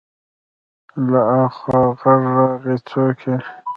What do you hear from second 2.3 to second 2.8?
راغی: